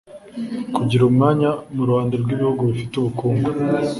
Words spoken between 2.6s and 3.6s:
bifite ubukungu